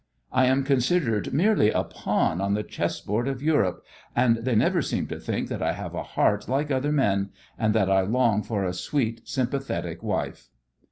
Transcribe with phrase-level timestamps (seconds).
[0.31, 3.83] I am considered merely a pawn on the chessboard of Europe,
[4.15, 7.75] and they never seem to think that I have a heart like other men, and
[7.75, 10.49] that I long for a sweet, sympathetic wife."